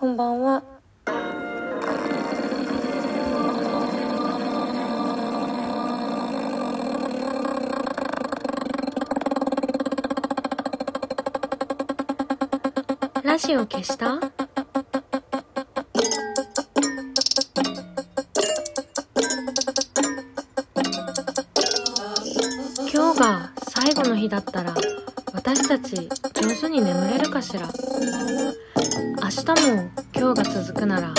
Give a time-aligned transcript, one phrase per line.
[0.00, 0.62] こんばんは。
[13.22, 14.18] ラジオ消した？
[22.90, 24.74] 今日が最後の日だったら
[25.34, 26.08] 私たち
[26.40, 27.68] 上手に眠れるかしら？
[29.32, 31.14] 明日も今日が続くなら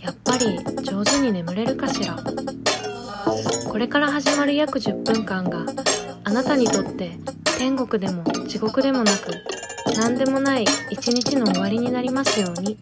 [0.00, 2.16] やっぱり上手に眠れるかしら。
[3.68, 5.66] これから始まる約10分間が
[6.24, 7.18] あなたにとって
[7.58, 9.34] 天国でも地獄でもなく
[9.94, 12.78] 何でもない一日の終わりになりますように。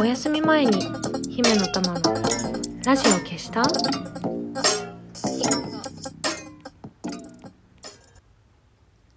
[0.00, 0.80] お休み前に
[1.28, 2.14] 姫の玉の
[2.84, 3.64] ラジオ消した？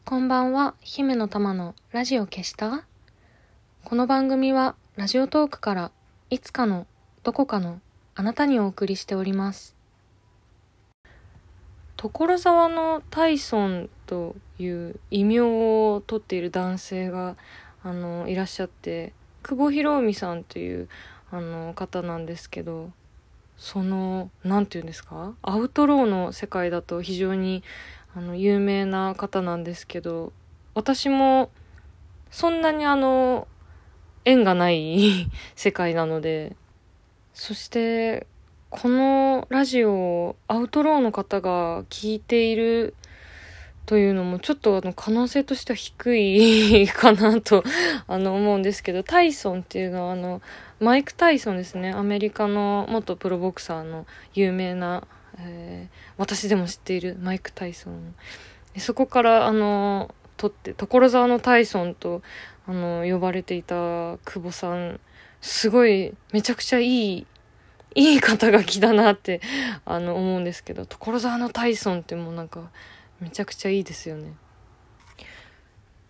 [0.04, 2.86] こんばんは姫の玉のラジオ消した？
[3.92, 5.92] この番組はラジオトークから
[6.30, 6.88] いつかの
[7.24, 7.82] どこかの
[8.16, 9.76] あなたにお送りしております。
[11.98, 17.36] 所沢のタイソンという異名を取っている男性が
[17.84, 19.12] あのいらっしゃって
[19.44, 20.88] 久保博臣さんという
[21.30, 22.92] あの方なんですけど
[23.58, 25.34] その何て言うんですか？
[25.42, 27.62] アウトローの世界だと非常に
[28.16, 30.32] あの有名な方なんですけど
[30.76, 31.52] 私も
[32.30, 33.50] そんなにあの
[34.26, 36.56] 縁がない 世界なので。
[37.34, 38.28] そして
[38.70, 42.94] このラジオをアウトローの方が聞いている
[43.86, 47.64] というのもちょっとあの可能性としては低い かなと
[48.08, 50.42] あの思うんですけどタイソンっていうのはあの
[50.80, 51.92] マイク・タイソンですね。
[51.92, 55.04] アメリカの元プロボクサーの有名な、
[55.38, 58.16] えー、私でも知っているマイク・タイソン。
[58.78, 62.24] そこからあの取って所沢のタイソンと
[62.66, 65.00] あの呼ばれていた久保さん
[65.40, 67.28] すごいめちゃくちゃいい
[67.94, 69.40] いい肩書きだなって
[69.86, 72.72] あの思うんですけど所沢のタイソンってもうなんか
[73.20, 74.34] めちゃくちゃいいですよね。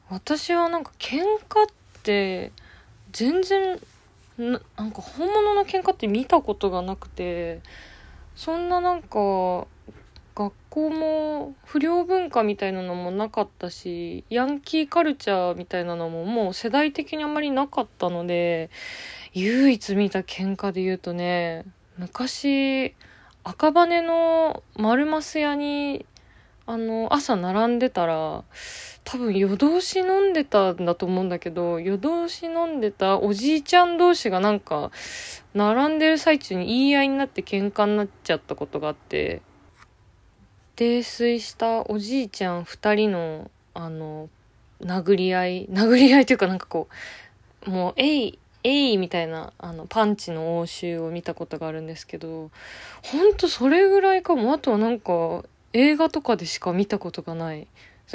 [0.09, 1.67] 私はなんか喧嘩っ
[2.03, 2.53] て
[3.11, 3.81] 全然
[4.37, 7.59] ななんか本物の喧嘩って見たことがなくて
[8.35, 9.67] そんななんか
[10.35, 18.69] 学校も不良文化みたいなのもなかったしヤンキーカルチャーみたいなのももう世代的にあんまりなかったので
[19.33, 21.65] 唯一見た喧嘩で言うとね
[21.97, 22.95] 昔
[23.43, 26.05] 赤羽の丸マ屋に
[26.67, 28.43] あの朝並んでたら
[29.03, 34.91] 多分夜通し飲んでたんだと思うんだけど夜通し飲んでたおじいちゃん同士がなんか
[35.53, 39.41] 並んでる最中に言い合いになって喧嘩になっちゃったことがあって
[40.81, 44.29] 泥酔したおじいちゃん2人のあの
[44.81, 46.87] 殴り合い 殴り合いというかなんかこ
[47.67, 52.49] うもう「えいえい!」みたいなあのパンチの応酬を見たことがあるんですけど
[53.03, 57.67] ほんとそれぐらいかもあとはなんか映画とかでしか見たことがない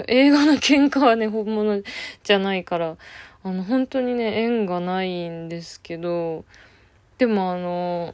[0.08, 1.82] 映画の喧嘩はね本物
[2.24, 2.96] じゃないから
[3.44, 6.44] あの本当にね縁がないんですけど
[7.18, 8.12] でもあの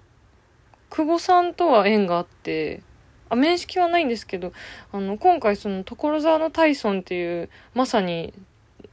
[0.90, 2.82] 久保さんとは縁があって
[3.32, 4.52] あ面識はないんですけど
[4.92, 8.34] あの今回その所沢のタイソンっていうまさに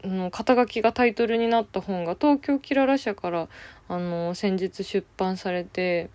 [0.02, 3.50] の肩書きがタイトルになった本が東京キララ社から
[3.90, 6.10] あの先日出版されて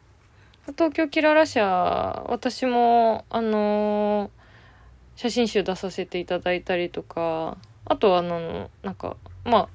[0.72, 4.30] 東京キララ社私もあの
[5.16, 9.68] 写真集出させていただいたりとかあとあのなんかまあ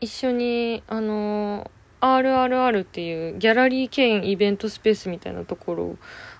[0.00, 1.70] 一緒にあの
[2.00, 5.96] RRR っていうギャラリー兼イベントスペースみたいなところを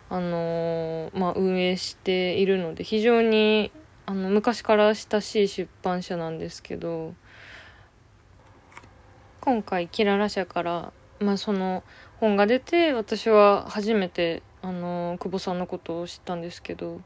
[0.09, 3.73] あのまあ運営しているので非常に
[4.07, 7.15] あの昔から親しい出版社なんですけど
[9.41, 11.83] 今回キララ社からまあその
[12.21, 17.01] 本が出て私は初めてあの久保さんのことを知ったんですけど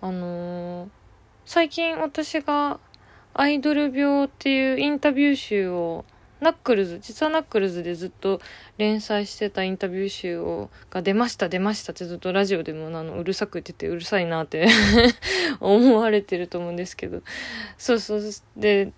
[0.00, 0.88] あの
[1.44, 2.80] 最近私が
[3.34, 6.04] 「アイドル病」っていうインタビュー集を
[6.40, 8.40] ナックルズ実はナックルズでずっと
[8.78, 14.68] 連載してたインタビュー集をが出ました出ましたってずっとラジオでもあのうるさく言っててうるさいなって
[15.60, 17.22] 思われてると思うんですけど。
[17.78, 18.20] そうそう
[18.56, 18.92] で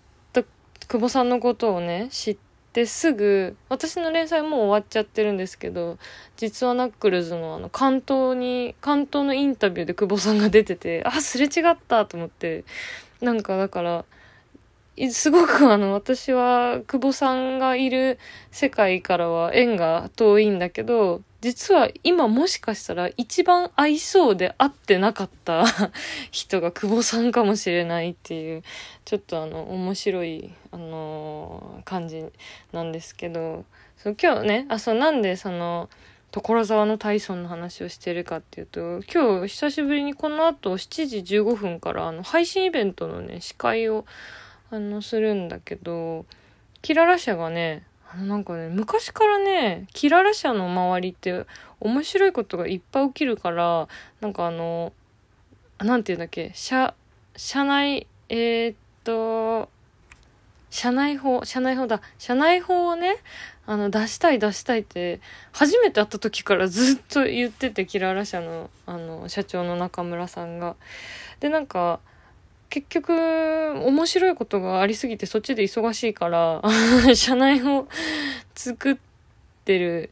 [0.89, 2.39] 久保さんのことをね知っ
[2.73, 5.99] てすぐ私の連載もう終わっちゃってるんですけど
[6.39, 12.65] 実はナックルズのあの関東に関東のインタビューで久保さんが出ててあすれ違ったと思って。
[13.21, 14.05] なんかだから
[15.11, 18.19] すごくあの、私は久保さんがいる
[18.51, 25.65] 世界からは縁が遠いんだけど、実は今もしかしたら一番合いそうで会ってなかった
[26.33, 28.63] 人が久保さんかもしれないっていう、
[29.05, 32.25] ちょっとあの、面白い、あの、感じ
[32.73, 33.65] なんですけど、
[33.97, 35.89] そう今日ね、あ、そう、なんでその、
[36.31, 44.05] 所沢のタイソンの話をしてるかっていうと、今日久しぶりにこの後7時15分からあの配信イベントのね、司会を
[44.71, 46.27] あのするんだけど、
[46.83, 51.47] キララ社がね、あのなんかね、昔からね、キララ社の周りって
[51.81, 53.89] 面白いことがいっぱい起きるから、
[54.21, 54.93] なんかあの、
[55.79, 56.95] なんて言うんだっけ、社、
[57.37, 59.69] 社内、えー、っと、
[60.71, 62.03] 社内法、社内法だ。
[62.19, 63.17] 社内法をね、
[63.67, 65.21] あの、出したい出したいって、
[65.53, 70.77] 初めて会った時からずっと言ってて、キララ社の、あの、社長の中村さんが。
[71.41, 72.01] で、なんか、
[72.71, 76.63] 結局、面白いことがありすぎてそっちで忙しいから、
[77.17, 77.89] 社内を
[78.55, 78.97] 作っ
[79.65, 80.11] てる。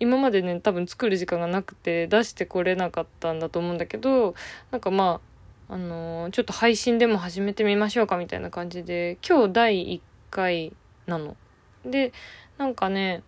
[0.00, 4.34] 今までね、多分作る時間がなくて出してこれなかったんだと思うんだけど、
[4.70, 5.20] なんかま
[5.68, 10.00] あ、あのー、ちょっと配信でも始めてみましょうかみたいな感じで、今日第1
[10.30, 10.72] 回
[11.06, 11.36] なの。
[11.84, 12.12] で、
[12.56, 13.22] なんかね、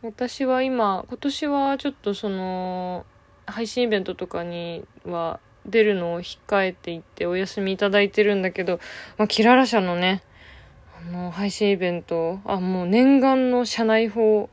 [0.00, 3.04] 私は今、今年はちょっとその、
[3.46, 8.80] 配信イベントとかには出るのを控えていってお休みいただいてるんだけど、
[9.16, 10.22] まあ、キララ社のね、
[10.98, 14.50] あの、配信イベント、あ、もう念願の社内法、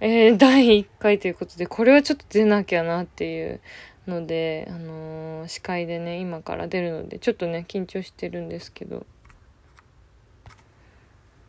[0.00, 3.60] えー、 第1回ということで、これはちょっと出なきゃなっていう
[4.06, 9.06] ので、あのー、司会でね、今から出るので、ちょっとね、緊張してるんですけど、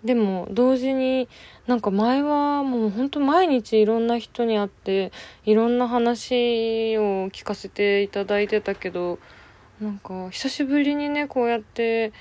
[0.04, 1.28] でも同時に
[1.68, 5.12] なんか前はもうほんと毎日いろんな人に会って
[5.46, 9.20] いろんな話を聞かせていただいてたけど
[9.80, 12.14] なんか久しぶりにねこうやって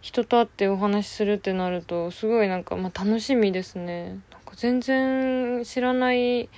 [0.00, 4.20] 人と会ってお話しするってなるとすごいなんかまあ楽しみですね。
[4.30, 6.48] なんか全然知らない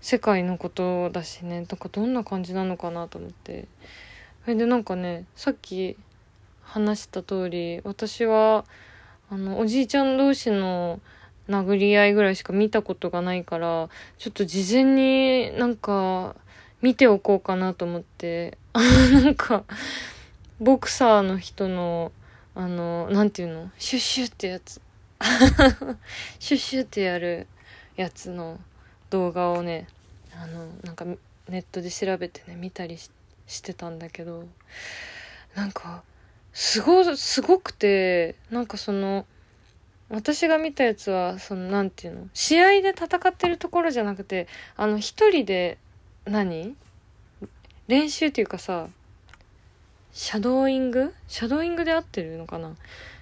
[0.00, 3.66] 世界のことだしねなんかどんな感じなのかなと思って
[4.44, 5.96] それでなんかねさっき
[6.62, 8.64] 話した通り私は
[9.30, 11.00] あの、おじいちゃん同士の
[11.48, 13.88] 殴り合いぐらいしか見たことがないから、
[14.18, 16.36] ちょっと事前になんか
[16.82, 19.64] 見ておこうかなと思って、 なんか、
[20.60, 22.12] ボクサーの人の、
[22.54, 23.70] あの、なんていうの？
[23.78, 24.80] シュッシュってやつ。
[26.38, 27.46] シュッシュってやる
[27.96, 28.58] やつの
[29.10, 29.88] 動画をね、
[30.34, 31.04] あの、なんか
[31.48, 32.98] ネットで調べてね、見たり
[33.46, 34.46] してたんだけど、
[35.54, 36.02] なんか、
[36.60, 39.26] すご、すごくて、なんかその、
[40.08, 42.28] 私が見たやつは、その、なんていうの？
[42.34, 45.78] 試合で戦ってるところじゃなくて、あの、一人で
[46.24, 46.74] 何、
[47.86, 48.88] 練習っていうかさ、
[50.10, 51.14] シャドーイング？
[51.28, 52.74] シャドーイングで合ってるのかな？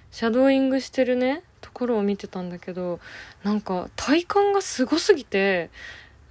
[0.09, 2.99] シャドーイングしてるね、ところを見てたんだけど、
[3.43, 5.69] なんか体感がすごすぎて、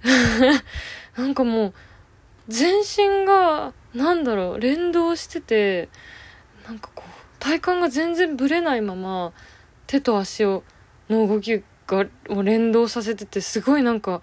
[1.15, 1.73] なんかもう、
[2.49, 5.87] 全身が、なんだろう、連動してて、
[6.67, 9.31] なんかこう体幹が全然ぶれないまま
[9.87, 10.63] 手と足を
[11.09, 14.21] の動きがを連動させててすごいなんか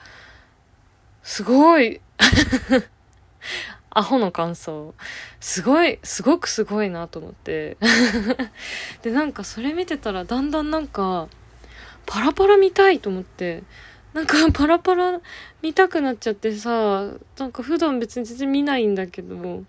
[1.22, 2.02] すごい
[3.90, 4.92] アホの感想。
[5.40, 7.78] すごいすごくすごいなと思って。
[9.02, 11.28] でなんかそれ見てたらだんだんなんか
[12.04, 13.62] パラパラ見たいと思って。
[14.12, 15.20] なんかパラパラ
[15.60, 19.64] 見たくなっちゃってさなんか普段別に全然見ないんだけど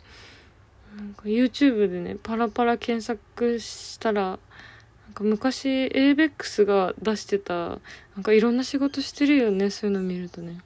[0.96, 7.80] なんか YouTube でね、パラパラ検索したら、なんか昔 ABEX が出してた、な
[8.22, 10.60] んかいろんな仕事してるよね、そういうの見るとね。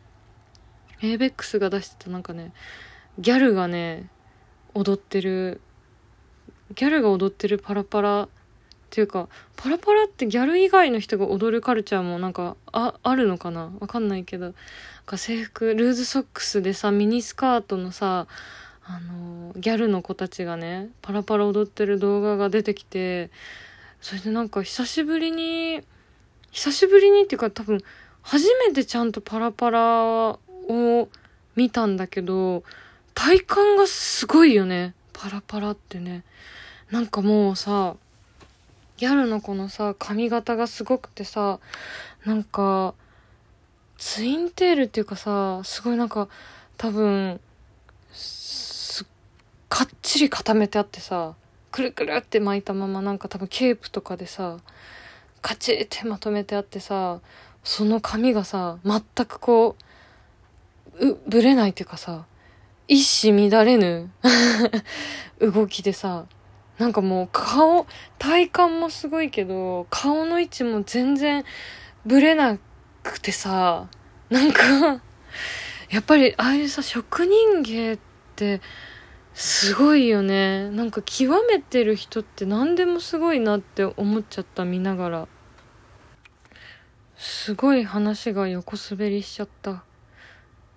[1.02, 2.54] ABEX が出してたなんかね、
[3.18, 4.10] ギャルがね、
[4.76, 5.62] 踊ってる、
[6.76, 8.30] ギャルが踊ってるパラパラっ
[8.92, 13.72] ていうか、パラパラってギャル以外の人が踊るカルチャーもなんか、あ、あるのかな？
[13.80, 14.46] わかんないけど。
[14.46, 14.54] なん
[15.06, 18.28] か制服、ルーズソックスでさ、ミニスカートのさ、
[18.90, 23.30] あのギャルの子たちがねパラパラ踊ってる動画が出てきて
[24.02, 25.82] それでなんか久しぶりに
[26.52, 27.84] 久しぶりにっていうか多分
[28.24, 31.10] 初めてちゃんとパラパラを
[31.56, 32.64] 見たんだけど
[33.14, 34.94] 体感がすごいよね。
[35.14, 36.24] パラパラってね。
[36.90, 37.96] なんかもうさ
[38.98, 41.60] ギャルの子のさ髪型がすごくてさ
[42.26, 42.96] なんか
[43.98, 46.28] ツインテールっていうかさすごいなんか
[46.78, 47.40] 多分
[49.70, 51.36] かっちり固めてあってさ
[51.72, 54.58] くるくるって巻いたままなんか多分ケープとかでさ
[55.42, 57.20] カチってまとめてあってさ
[57.64, 59.76] その髪がさ全くこ
[61.00, 62.26] うぶれないっていうかさ
[62.88, 64.10] 一糸乱れぬ
[65.40, 66.26] 動きでさ
[66.80, 67.86] なんかもう顔
[68.18, 71.46] 体幹もすごいけど顔の位置も全然
[72.06, 72.58] ぶれな
[73.04, 73.88] くてさ
[74.30, 75.02] なんか
[75.90, 78.00] やっぱりああいうさ職人芸っ
[78.36, 78.62] て
[79.42, 80.70] すごいよね。
[80.70, 85.28] なんか極めてる人って何でもすごいなって思っちゃった見ながら。
[87.16, 89.86] すごい話が横滑りしちゃった。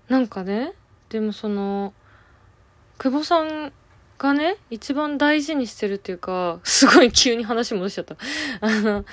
[0.06, 0.74] なんかね
[1.08, 1.92] でもその
[2.98, 3.72] 久保さん
[4.16, 8.16] がね一番大事にしてるっていうかすごい急に話戻しちゃった。
[8.62, 9.04] あの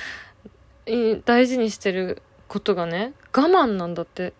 [1.25, 4.34] 大事にしてることがね我慢なんだって。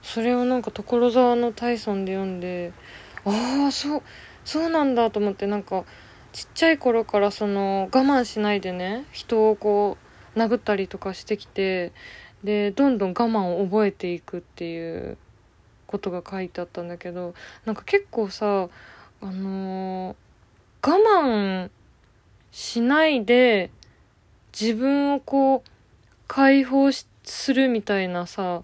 [0.00, 2.72] それをなんか所沢のタイソンで読んで
[3.28, 4.02] ああそう
[4.44, 5.84] そうなんだと思ってなんか
[6.32, 9.98] ちっちゃい頃からその我慢しないでね人をこ
[10.34, 11.92] う殴ったりとかしてきて
[12.44, 15.18] でどんどん我慢を覚えていくっていう
[15.86, 18.68] ことが書いてあったんだけどなんか結構さ
[19.20, 21.70] あのー、我慢
[22.52, 23.70] しないで
[24.58, 25.70] 自分をこう
[26.26, 28.62] 解放するみたいなさ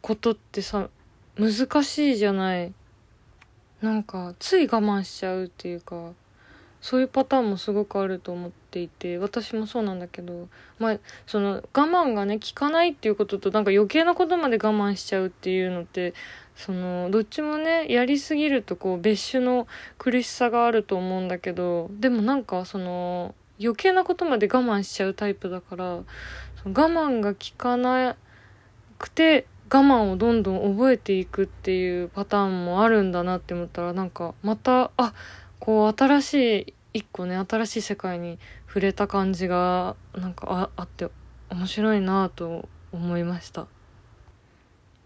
[0.00, 0.88] ことってさ
[1.38, 2.72] 難しいじゃない。
[3.80, 6.12] なんかつい我慢しちゃうっていうか
[6.80, 16.14] そういうパターンもすごくあると思っていて私もそうなんだけどまあその我慢がね効かないっていうこととなんか余計なことまで我慢しちゃうっていうのって
[16.56, 19.66] そのどっちもねやりすぎるとこう別種の
[19.98, 26.04] 苦しさがあると思うんだけどでもなんかその余計なことまで我慢しちゃうタイプだから我
[26.64, 28.16] 慢が効かな
[28.98, 35.14] くて我慢をどんどん覚えていくっていうパターンもあるんだなって思ったらなんかまたあ
[35.60, 41.08] こう新しい一個ね新しい世界に触れた感じがなんかあって
[41.50, 43.68] 面白いなと思いました。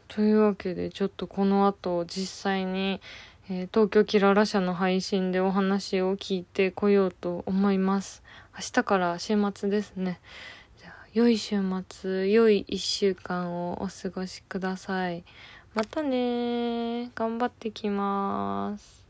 [0.09, 3.00] というわけでちょっとこの後実際に、
[3.50, 8.23] えー、東京キララ社の配信でお話を聞いてこようと思います。
[8.54, 10.21] 明日から週末ですね。
[11.14, 15.25] 良い週末、良い1週間をお過ごしください。
[15.73, 19.03] またね頑張ってきます。